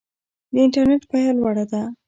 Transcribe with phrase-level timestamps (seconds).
[0.53, 1.81] د انټرنیټ بیه لوړه ده؟